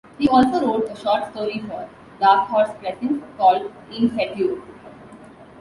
[0.17, 1.87] He also wrote a short story for
[2.19, 4.59] "Dark Horse Presents" called "In Fetu.